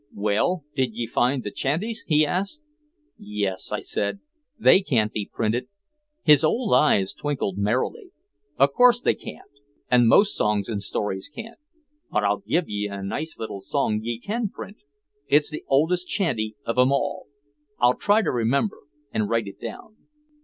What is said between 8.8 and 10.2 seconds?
they can't. An'